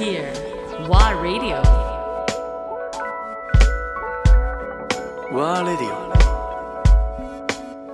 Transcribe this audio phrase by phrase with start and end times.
[0.00, 0.32] here.
[0.88, 1.60] WA Radio.
[5.32, 6.10] ワーレディオ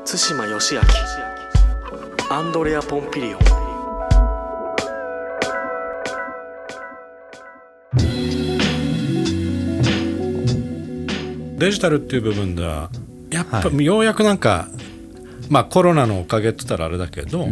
[0.07, 0.81] 対馬義明
[2.31, 3.41] アンドレア・ポンピリオン
[11.59, 12.89] デジタルっていう部分では
[13.31, 14.69] やっぱ、ようやくなんか
[15.51, 17.49] まあコロナのおかげって言ったらあれだけど、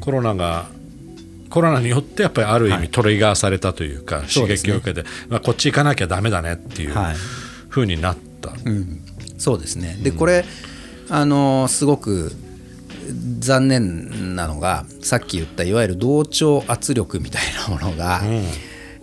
[0.00, 0.66] コロナが
[1.50, 7.16] コロナによってやっぱりある意味トリガーされたというか、刺激を受けて、まあ、こっち行かなきゃダメだねっていうはい。
[7.68, 8.52] ふうになった、
[9.38, 9.98] そうですね。
[10.02, 10.44] でこれ
[11.10, 12.32] あのすごく
[13.38, 18.22] 残念なのがさっき言ったいわゆる同調圧力みたいなものが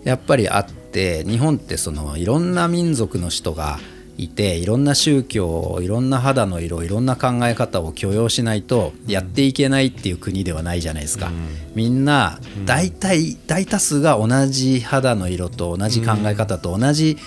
[0.04, 3.78] やっぱりあって日本ってそのいろんな民族の人が
[4.18, 11.30] いていろんな宗教いろんな肌の色いろんな考え方を許容しないとやっていけないっていう国ではないじゃないですか、
[11.74, 17.18] みんな大体大多数が同じ肌の色と同じ考え方と同じ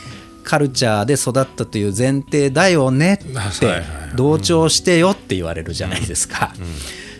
[0.43, 3.83] カルチャーで育ったという前提だよねって
[4.15, 6.55] 同調してよって言われるじゃないですか、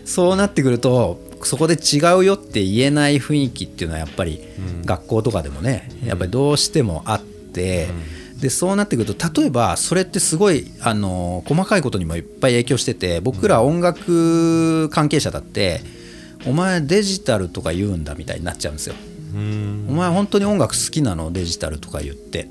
[0.04, 4.42] そうなってくるとそこで違うよって言えない雰囲気っていうのはやっぱり
[4.84, 7.90] 学校とかでもねやっぱりどうしてもあって、
[8.42, 15.82] でそうなってくると例えばそれってすごいあの細かいことにもいっぱい影響してて僕ら音楽関係者だって
[16.46, 18.96] お前デジタルとか言うんだみたいになっちゃうんですよ。
[19.34, 19.38] お
[19.92, 21.32] 前本当に音楽好きなの？
[21.32, 22.48] デジタルとか言って、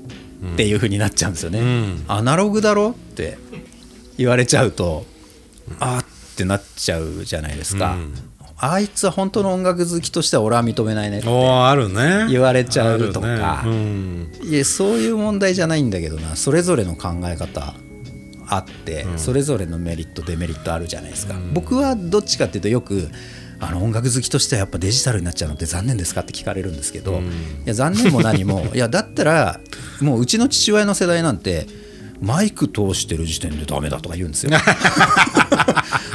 [0.53, 2.05] っていう風になっちゃうんですよね、ん。
[2.07, 2.91] アナログだろ？
[2.91, 3.37] って
[4.17, 5.05] 言われちゃうと、
[5.79, 6.05] あーっ
[6.37, 7.97] てなっちゃうじゃないですか、
[8.61, 11.27] あいつは本当の音楽好きとしては俺は認めないねって。
[11.27, 13.61] 言われちゃうとか。
[13.61, 13.75] あるね。
[14.41, 14.47] うん。
[14.49, 16.35] いやそういう問題じゃないんだけどな。
[16.35, 17.73] それぞれの考え方
[18.51, 23.07] あって、それぞれのメリットデメリットあるじゃないですか、僕はどっちかっていうとよく
[23.59, 27.21] あの音楽好きとしてはやっぱデジタルになっちゃうのって残念ですかって聞かれるんですけど、い
[27.65, 28.65] や残念も何も。
[28.73, 29.59] いやだったら
[30.01, 31.67] もううちの父親の世代なんて
[32.21, 34.51] マイク通してる時点でダメだとか言うんですよ。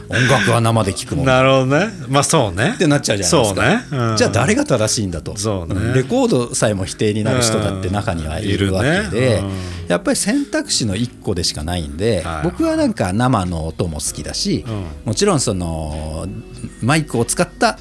[0.09, 1.89] 音楽は生で聞くもんなるほどね。
[2.09, 2.73] まあそうね。
[2.75, 3.61] ってなっちゃうじゃないですか。
[3.91, 4.11] そうね。
[4.11, 4.17] うん。
[4.17, 5.37] じゃあ誰が正しいんだと。
[5.37, 5.81] そうね。
[5.81, 9.41] んレコードさえも否定になる人だって中にはいるわけうんね。
[9.43, 9.89] うん。
[9.89, 12.43] やっぱり選択肢の1個でしかないんで、はい。
[12.45, 14.65] 僕はなんか生の音も好きだし、
[15.05, 16.27] うもちろんその
[16.83, 17.79] マイクを使った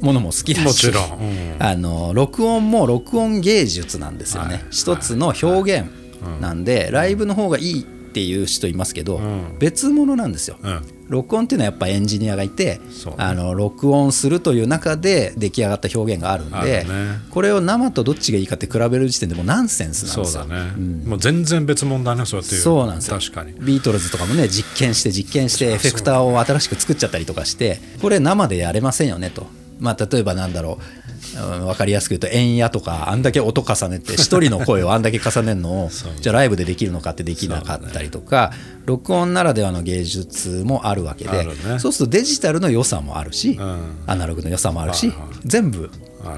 [0.00, 1.04] ものも好きだしもちろん。
[1.04, 1.56] うん。
[1.58, 4.64] あの録音も録音芸術なんですよね、はい。
[4.70, 6.03] 一つの表現
[6.40, 9.56] なんで、ライブの方がいいっていう人いますけど、ん。
[9.58, 10.56] 別物なんですよ。
[10.62, 10.82] うん。
[11.08, 12.80] 録音っていうのはやっぱエンジニアがいて、
[13.16, 16.86] あの録音するという中で出来上がった表現があるんで
[17.30, 20.44] これを生とどっちがいいかって比べる時点でもうナンセンスなんですよ。
[20.44, 20.56] ね、
[21.04, 23.18] もう全然別物だねそうやって言そうなんですよ。
[23.18, 23.52] 確かに。
[23.60, 29.46] ビートルズとかもね実験して実験してエフェクターを新しく作っちゃったりとかしてこれ生でやれませんよねと。
[29.80, 31.03] まあ、例えばなんだろう、
[31.36, 35.90] うん、分かりやすく言うと円やとかあんだけ音重ねて 一人の声をあんだけ重ねるのを
[36.20, 38.52] じゃあライブでできるのかってできなかったりとか、
[38.86, 41.48] 録音ならではの芸術もあるわけで
[41.78, 43.60] そうするとデジタルの良さもあるし、ん。
[44.06, 45.90] アナログの良さもあるし、はいはい全部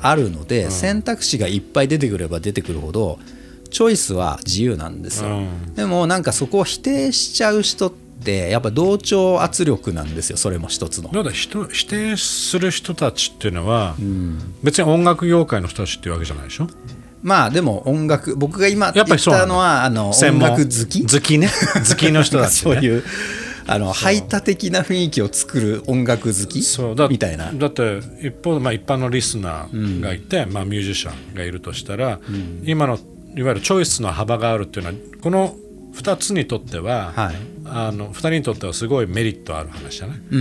[0.02, 3.20] あるので、選択肢がいっぱい出てくれば出てくるほど
[3.70, 5.74] チョイスは自由なんですよ、うん。
[5.74, 11.10] でもなんかそこを否定しちゃう人ってやっぱ同調圧力なんですよそれも一つの。
[11.10, 13.94] だ否定する人たちっていうのは、
[14.62, 16.66] 別に音楽業界の人たちっていうわけじゃないでしょ？
[17.22, 21.02] まあでも音楽僕が今言っやっぱりそうなのたのはあの音楽好き？
[21.02, 21.48] 好きね。
[21.88, 23.02] 好きの人たち、ね、そういう
[23.66, 26.62] あの排他的な雰囲気を作る音楽好き？
[26.62, 27.52] そうだみたいな。
[27.52, 32.20] だって一方で、まあ、一般のリスナーがいて、まあ、ミュージシャンがいるとしたら、
[32.64, 32.98] 今の
[33.36, 35.56] いわゆるチョイスの幅があるっていうのはこの
[35.94, 40.40] 2つにとっては、はいあの2人にとってはすごいメリットある話じゃない、うん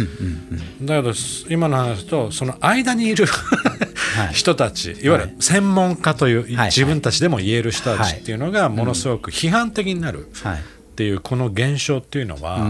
[0.80, 0.86] うん。
[0.86, 1.13] だけど
[1.50, 4.34] 今の話とその間にいる、い。
[4.34, 10.59] 人たちいわゆる専門家という、はい自分たちでも言える人たちっていうのがものすごく批判的になるはい。
[10.59, 10.62] っ
[10.96, 12.69] ていうこの現象っていうのは、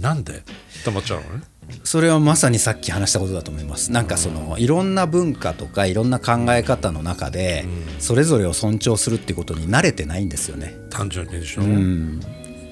[0.00, 0.38] なんで？
[0.38, 0.40] っ
[0.82, 1.42] て思っちゃうのね。
[1.84, 3.92] それはまさにさっき話したことだと思います。
[3.92, 7.64] なんかそのいろんな文化とかいろんな考え方の中で
[8.00, 10.74] それぞれを尊重するっていうことに慣れてないんですよね。
[10.90, 11.62] 単純にでしょ、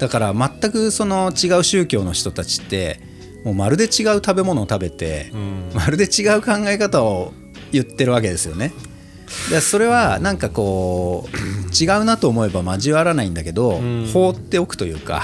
[0.01, 3.01] だから全くその違う宗教の人たちって
[3.45, 5.31] もうまるで違う食べ物を食べて、
[5.75, 7.33] まるで違う考え方を
[7.73, 8.73] 言ってるわけですよね。
[9.49, 13.81] でそれはなんかこう違うなと思えば交わらないんだけど、
[14.13, 15.23] 放っておくというか、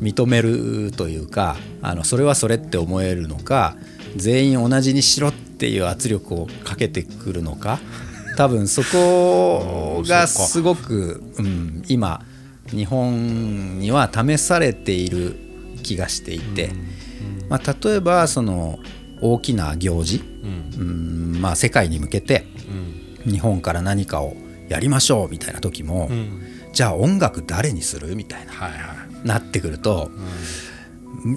[0.00, 3.76] 認めるというかあのそれはそれって思えるのか
[4.16, 7.78] 全員同じにしろっていう圧力をかけてくるのか。
[8.36, 12.24] 多分そこがすごく、うん、今
[12.70, 15.36] 日本には試されている
[15.82, 16.70] 気がしていて、
[17.48, 18.78] まあ、例えばその
[19.20, 20.22] 大きな行事、
[20.78, 21.38] うん。
[21.40, 22.46] まあ、世界に向けて
[23.24, 24.34] 日本から何かを
[24.68, 26.10] やりましょうみたいな時も、
[26.72, 29.26] じゃあ音楽誰にするみたいなはいはい。
[29.26, 30.10] なってくると、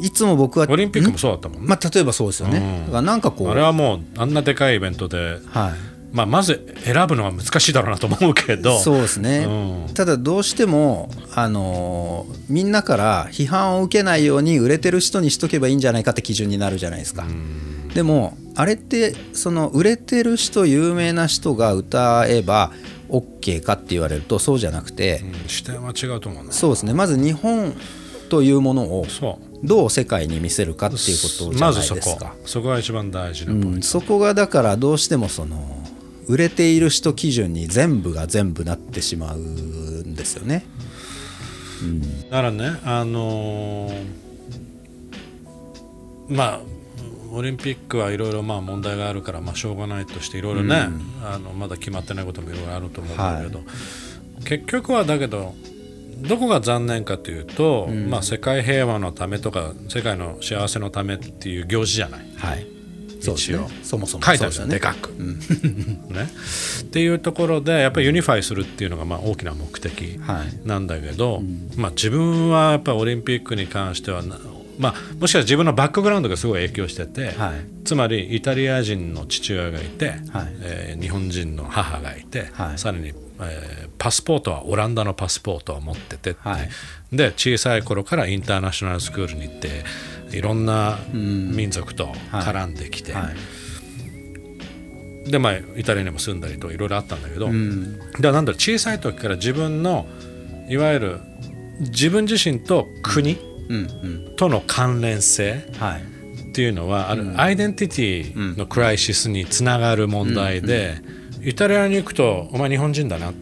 [0.02, 2.86] いつも僕はオリンピックもそうだったもんね、まあ、例えばそうですよね、うん。
[2.86, 5.74] だからなんかこうあれはもうあんなでかいイベントで、はい、
[6.13, 8.80] まあ、まず選ぶのは難しいだろうなと思うけど。
[8.80, 9.45] そうですね、
[9.88, 9.94] うん。
[9.94, 17.25] ただどうしても、あのーみんなから批判を受けないように売れてる人にしとけばいいんじゃないかって基準になるじゃないですか、
[17.95, 22.71] でもあれってその売れてる人有名な人が歌えば
[23.10, 26.51] OK かって言われるとそうじゃなくて、うん視点は違うと思うな。
[26.51, 26.94] そうですね。
[26.94, 27.74] まず日本
[28.30, 29.06] というものを
[29.63, 32.01] どう世界に見せるかっていうことじゃまないずそこ。
[32.01, 32.36] ですか。
[32.45, 35.83] そこが一番大事なポイント、うん、そこがだからどうしてもその
[36.28, 40.66] 売れている人基準に全部が全部なってしまうんですよね。
[42.30, 44.24] だからねあのー
[46.30, 46.60] まあ
[47.31, 50.88] オリンピックはいろいろまあ問題があるからまあしょうがないとしていろいろね、
[51.24, 53.62] あのまだ決まってないこともいろいろあると思うんだけど、
[54.46, 55.56] 結局はだけど
[56.22, 62.25] どこが残念かというと、まあ、世界平和のためとか世界の幸せのためっていう行事じゃない。
[62.38, 62.68] はい、
[63.31, 63.68] 一応ね。
[63.84, 64.74] そもそも書いてあるそうですよね。
[64.74, 65.10] でかく、
[66.14, 66.30] ね。
[66.81, 70.68] っていうところでやっぱり unify するっていうのがまあ大きな目的はい。
[70.68, 71.42] なんだけど、
[71.78, 74.38] まあ、自分はやっぱりオリンピックに関してはな、
[74.78, 77.84] まあ、もしかしたら自分のバックグラウンドがすごい影響してて、はい。
[77.86, 80.20] つまりイタリア人の父親がいて、はい。
[80.62, 82.78] えー日本人の母がいて、はい。
[82.78, 83.14] さらに、えー
[83.98, 86.36] パスポートはオランダのパスポートを持ってて。
[86.40, 86.70] はい。
[87.16, 89.86] で小さい頃からインターナショナルスクールに行って
[90.38, 93.30] いろんな民族と絡んできて、は
[95.26, 95.30] い。
[95.30, 98.00] でまあイタリアにも住んだりといろいろあったんだけど、うん。
[98.20, 100.06] なんだろう小さい時から自分の
[100.70, 101.20] いわゆる
[101.80, 103.38] 自分自身と国
[104.36, 106.04] との関連性はい。
[106.04, 110.98] っていうのは、あるアイデンティティのクライシスにつながる問題で、
[111.42, 113.34] イタリアに行くとお前日本人だな。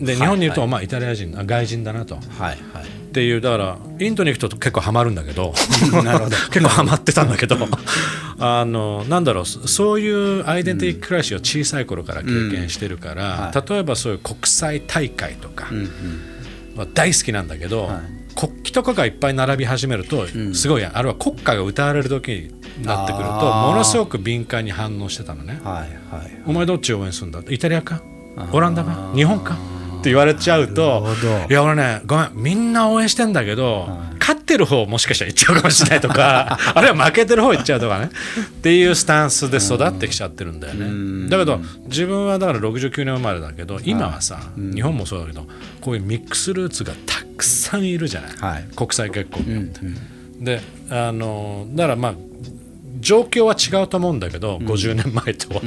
[0.00, 2.14] で日本にいると、お前イタリア人あ外人だなと。
[2.14, 2.24] はい。
[2.42, 5.52] はいっていうだからインドに行くと結構ハマるんだけど
[6.50, 7.56] 結構ハマってたんだけど
[8.38, 15.66] あのなんだろうそそういうアイデンティティクライシスを小さい頃から経験してるから、例えばそういう国際大会とか
[16.76, 17.90] は大好きなんだけど、
[18.36, 22.28] 国旗とかがいっぱい並び始めると、すごいあるいは国歌が歌われる時
[22.78, 25.60] になってくるとものすごく敏感に反応してたのね。
[25.64, 27.40] はいはいお前どっちを応援するんだ？
[27.48, 28.02] イタリアか？
[28.52, 29.10] オランダか？
[29.16, 29.56] 日本か？
[30.00, 31.04] って言われちゃうと
[31.48, 33.88] いや俺ねごめんみんな応援してんだけど、
[34.20, 38.10] 勝ってる方もしかしたら言っちゃうかもしれないとか あるいは負けてる方言っちゃうとかね
[38.40, 41.28] っていうスタンスで育ってきちゃってるんだよね。
[41.28, 45.46] だけど自分はだから69年生まれだけど今はさ、日本もそうだけど
[45.80, 48.64] こういうミックスルーツがたくさんいるじゃない、はい。
[48.76, 49.80] 国際結婚によって。
[50.40, 50.60] で
[50.90, 52.14] あのだからまあ
[53.00, 55.62] 状況は違うと思うんだけど、50年前とは、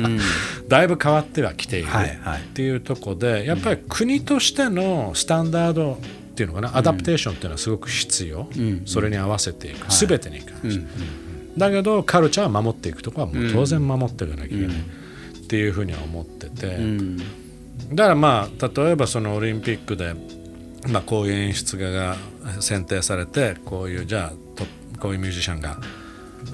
[0.67, 1.87] だいぶ変わってはきている。
[1.87, 8.47] っていうところでやっぱり国としてのスタンダードっていうのかな、アダプテーションっていうのはすごく必要、
[8.85, 10.85] それに合わせていく、全てに関して、
[11.57, 16.77] だけどカルチャーは守っていくところはもう当然守っていかなきゃいけない、っていうふうには思ってて、
[17.93, 20.15] だからまあ例えばそのオリンピックで、
[20.87, 22.15] まあ、こういう演出家が
[22.59, 24.65] 選定されてこういうじゃあと
[24.99, 25.77] こういうミュージシャンが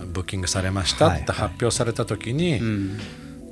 [0.08, 2.60] ブッキングされましたはいって発表された時に、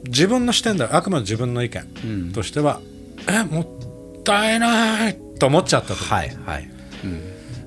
[0.05, 2.81] 自分の視点ではあくまで自分の意見としては、
[3.29, 6.69] えもったいないと思っちゃったと、はいはい。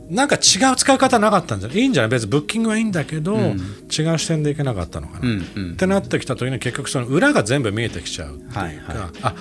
[0.09, 1.78] なんか違う使い方なかったんじゃない？
[1.78, 2.11] いいんじゃない？
[2.11, 5.73] 別にブッキングはいいんだけど、違う視点でいけなかったのかな、うんうん。
[5.73, 8.87] ってなってきた時に結局その裏が全部見えてきちゃうっていうか、はいはい。
[9.23, 9.35] あ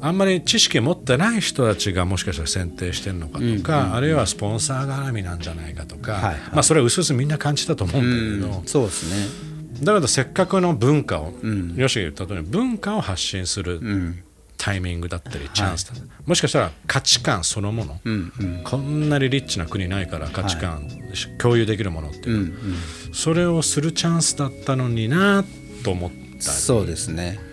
[0.00, 6.36] あんまり知識持ってない人たちがもしかしたら選定してるのかとか、あるいはスポンサー絡みなんじゃないかとか、はいはい。
[6.52, 9.84] まあ、それはうすうすみんな感じたと思うんだけど、そうですね。
[9.84, 11.32] だけどせっかくの文化を、
[11.76, 13.80] よしが言った通り文化を発信する
[14.56, 18.00] タイミングだったりチャンスだったり、もしかしたら価値観そのもの、
[18.64, 20.88] こんなにリッチな国ないから価値観、
[21.38, 22.54] 共有できるものっていうの、
[23.12, 25.44] それをするチャンスだったのにな
[25.84, 26.42] と思ったり。
[26.42, 27.47] そうですね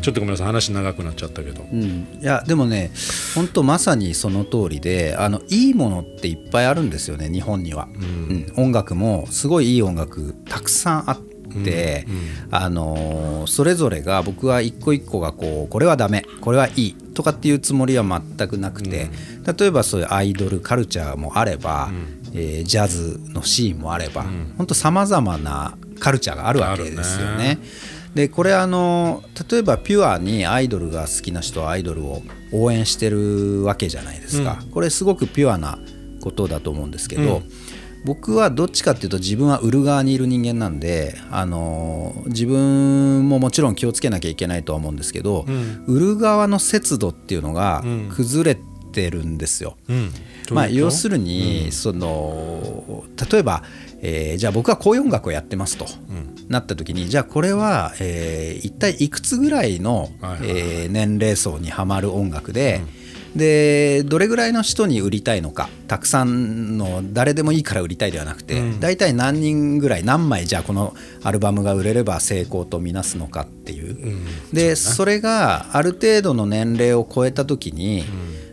[0.00, 2.90] ちょっとごめんなさい話長くなっちゃったけど、うん、いやでもね
[3.34, 8.52] 本当まさにその通りであのいいものっていっぱいあるんですよね日本には、うん。
[8.56, 11.18] 音楽もすごいいい音楽たくさんあっ
[11.64, 12.06] て、
[12.50, 19.08] あのーそれぞれが僕は一個一個がこうこれはダメこれはいいとかっていうつもりは全くなくて、
[19.58, 21.90] 例えばそういうアイドルカルチャーもあれば、
[22.32, 24.24] えージャズのシーンもあれば、
[24.56, 27.58] 本当さまざまなカルチャーがあるわけですよあるね。
[28.14, 35.78] でこれあの例えばピュアにアイドルが好きな人はアイドルを応援してるわけじゃないですか、これすごくピュアな
[36.22, 37.42] ことだと思うんですけど、
[38.04, 45.44] 僕はどっちかっていうと自分は売る側にいる人間なんで、あの自分ももちろん気をつけなきゃいけないとは思うんですけど、
[45.88, 48.60] 売る側の節度っていうのが崩れ
[48.92, 49.76] てるんですよ。
[49.88, 50.10] うん。
[50.50, 53.62] まあ、要るするに、その例えば、
[54.06, 55.86] えーじゃあ僕はこういう音楽をやってますと、
[56.48, 60.10] なった時にじゃあこれは、えー一体いくつぐらいの、
[60.42, 62.82] えー年齢層にはまる音楽で、
[63.34, 73.96] でどれぐらいの人に売りたいのかたくさんの誰でもいいから売りたいではなくて、大体何人ぐらい何枚じゃあこのアルバムが売れれば成功とみなすのかっていう、
[74.52, 78.04] でそれがある程度の年齢を超えた時に、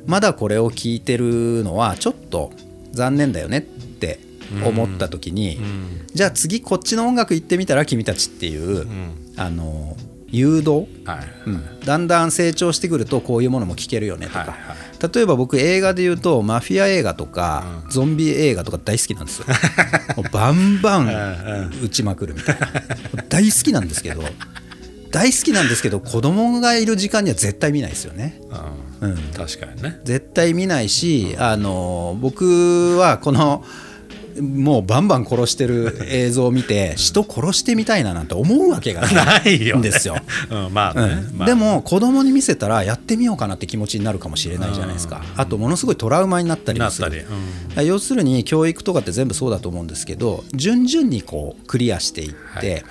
[0.05, 2.51] まだこれを聞いてるのはちょっと
[2.91, 3.57] 残念だよね。
[3.59, 3.90] って
[4.65, 5.59] 思った時に、
[6.13, 8.87] じゃあ次こっちの音楽行ってみたら君たちっていう、
[9.37, 9.95] あの
[10.31, 11.19] 誘導、はい。
[11.45, 11.79] うん。
[11.81, 14.55] だんだん成長してくるとこういうものも聞けるよねとか、はいは
[15.13, 19.45] 例えば僕映画で言うとマフィア映画とか、ゾンビ映画とか大好きなんですよ。
[20.31, 22.69] バンバン撃ちまくるみたいな。
[23.27, 24.23] 大好きなんですけど
[25.11, 28.41] 大好きなんですけど子供がいる時間には絶対見ないですよね。
[29.01, 29.15] うん。
[29.35, 29.99] 確かにね。
[30.05, 33.63] 絶対見ないし、あの僕はこの
[34.41, 40.15] もうバンバン殺してる映像を見て人殺してみたいななんて思うわけがないんですよ。
[41.45, 45.23] でも子供に見せたらやってみようかなって気持ちになるかもしれないじゃないですか。
[45.37, 47.25] あとものすごいトラウマになったりもする。
[47.77, 47.85] うん。
[47.85, 52.83] 要するに教育とかって全部そうだと思うんですけど順々にこうクリアしていって、はいはい。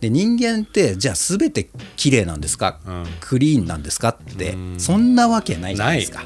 [0.00, 3.04] で人間ってじゃあ全て綺麗なんですか、うん。
[3.20, 4.10] クリーンなんですか？
[4.10, 6.22] って、そんなわけないじゃないですか。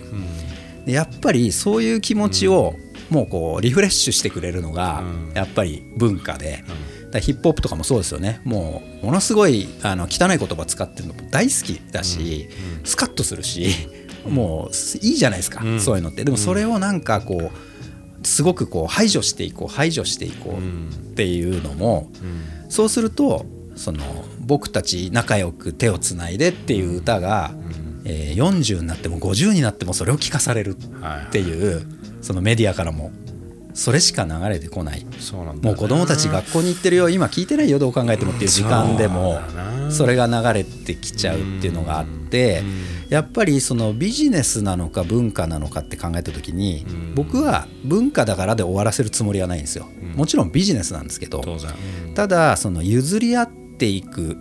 [0.84, 2.74] でやっぱりそういう気持ちを
[3.12, 5.04] もうこうリフレッシュしてくれるのが
[5.34, 6.64] やっぱり文化で、
[7.10, 8.40] だヒップホップとかもそうですよね。
[8.44, 12.48] もうものすごいあの汚い言葉使ってるのも大好きだし、
[12.84, 13.68] スカッとするし
[14.26, 16.24] もういいじゃないですか、そういうのって。
[16.24, 22.10] でもそれをなんかこうすごくこう排除していこう排除していこうっていうのも、
[22.70, 23.44] そうすると
[23.76, 24.02] その
[24.40, 27.52] 僕たち仲良く手をつないでっていう歌が、
[28.04, 31.86] えー40になっても50になってもそれを聞かされるっていう、
[32.20, 33.10] そのメディアからも
[33.74, 35.06] それしか流れてこない。
[35.62, 37.08] もう子供たち学校に行ってるよ。
[37.08, 39.40] 今聞いてないよどう考えてもっていう時間でも
[39.90, 42.62] それが流れてきちゃうっていうのがあって
[43.08, 49.86] やっぱりそのビジネスなのか文化なのかって考えた時に僕は文化だからで終わらせるつもりはないんですよ。
[50.16, 51.40] もちろんビジネスなんですけど
[52.14, 54.36] ただその譲り合っていく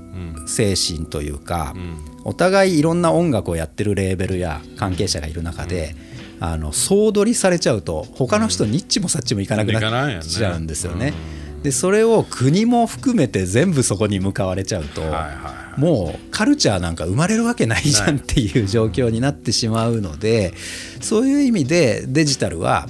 [0.45, 1.73] 精神というか
[2.23, 5.95] お互いいろんな音楽をやってるレーベルや関係者がいる中で
[6.39, 11.13] あの総取りされちゃうと他の人ニッチもサッチもいかなくなっちゃうんですよね。
[11.63, 15.03] でそれを国も含めて全部そこに向かわれちゃうと、
[15.77, 20.53] もうカルチャーなんか生まれるわけないじゃんっていう状況になってしまうので
[21.01, 22.87] そういう意味でデジタルは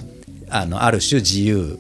[0.50, 1.78] あのある種自由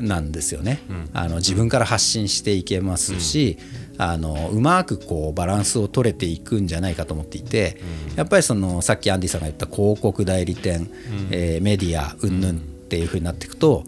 [0.00, 0.80] なんですよね、
[1.12, 3.58] あの自分から発信していけますし、
[3.98, 7.80] あのうまくこうバランスを取れていくんじゃないかと思っていて、
[8.16, 10.90] やっぱりそのさっきアンディさんが言った広告代理店、
[11.30, 13.84] えーメディア云々っていうふうになっていくと、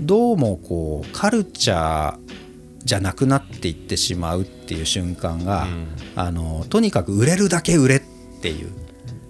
[0.00, 2.18] どうもこうカルチャー
[2.84, 5.66] じゃなくなっていってしまうっていう瞬間が、
[6.16, 8.02] あのとにかく売れるだけ売れっ
[8.42, 8.72] ていう。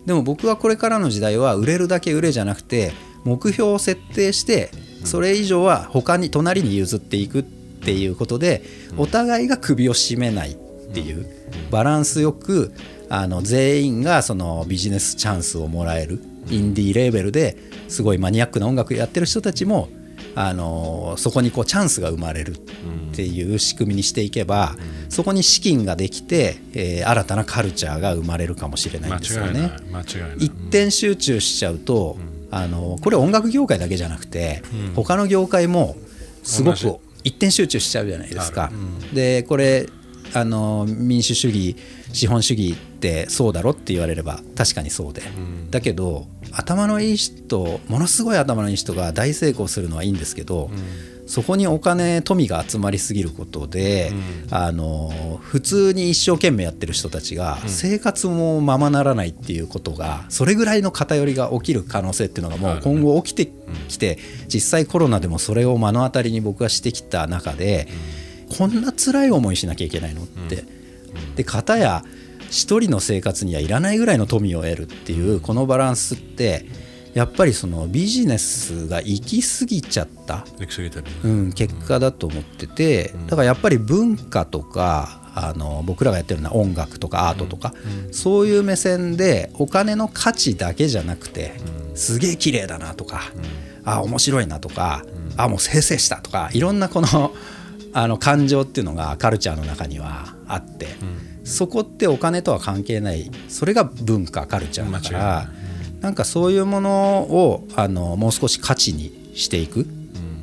[0.07, 2.93] でも僕はこれからの時代は売れるだけ売れじゃなくて
[3.25, 4.71] 目標を設定して
[5.05, 8.63] それ以上は他に隣に譲っていくっていうことで
[8.97, 10.55] お互いが首を絞めないっ
[10.93, 11.27] ていう
[11.71, 12.73] バランスよく
[13.09, 16.21] あの全員がそのビジネスチャンスをもらえる
[16.51, 17.57] インディーレーベルで
[17.89, 19.89] すごいマニアックな音楽やってる人たちも
[20.37, 22.59] あのそこにこうチャンスが生まれるっ
[23.15, 24.75] ていう仕組みにしていけば、
[25.09, 29.71] そこに資金ができて、えー新たなカルチャーが生まれるかもしれないんですよね。
[30.39, 32.17] 一点集中しちゃうと、
[32.57, 34.63] あのこれ音楽業界だけじゃなくて、
[34.95, 35.97] 他の業界も
[36.45, 38.71] すごく一点集中しちゃうじゃないですか。
[39.13, 39.89] でこれ
[40.33, 41.77] あの民主主義
[42.13, 45.23] 資本主義ってそうだろって言われれば確かにそうで、
[45.71, 50.71] だけど頭のいい人ものすごい頭のいい人が大成功するのはいいんですけど、
[51.27, 54.13] そこにお金富が集まりすぎることで、
[54.51, 63.53] あの普通に一生懸命やってる人たちが生活もままならないっていうことがそれぐらいの偏りが起きる可能性っていうのがもう今後起きて
[63.89, 67.89] きて実際コロナでもそれを目の当たりに僕はしてきた中で
[68.59, 70.65] こんな辛い思いしなきゃいけないのって。
[71.37, 72.05] で片や
[72.51, 76.67] 一人の生活にはいらないぐらいの富を得るっていうこのバランスって
[77.15, 87.73] やっぱりそのビジネスが行き過ぎちゃった、行き過ぎてるうん、結果だと思っててだからやっぱり文化とかあの僕らがやってるような音楽とかアートとか、
[88.13, 91.53] そういう目線でお金の価値だけじゃなくて、
[91.95, 93.23] すげえ綺麗だなとか、
[93.85, 95.05] あ面白いなとか、
[95.37, 97.35] あもう生成したとかいろんなこの
[97.93, 100.89] あの感情っていうのがカルチャーの中にはあって、
[101.45, 103.31] そこってお金とは関係ない。
[103.49, 105.49] それが文化カルチャーだから、
[106.05, 109.85] なんかそういうものをあのもう少し価値にしていくっ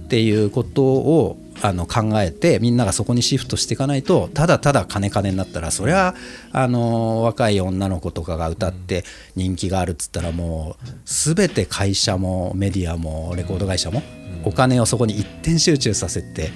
[0.08, 6.16] ていうことをあの考えてみんながそこにシフトしていかないとただただ金金になったらそれは
[6.52, 9.04] あの若い女の子とかが歌って
[9.36, 14.02] 人気があるっつったらもう全て会社もメディアもレコード会社も
[14.44, 16.50] お金をそこに一点集中させて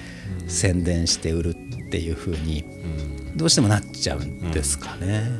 [0.48, 2.64] 宣伝して売るっていう風に
[3.36, 5.30] どうしてもなっちゃうんですかね。